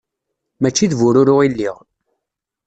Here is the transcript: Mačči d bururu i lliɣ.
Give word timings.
Mačči 0.61 0.85
d 0.91 0.93
bururu 0.99 1.37
i 1.45 1.47
lliɣ. 1.53 1.77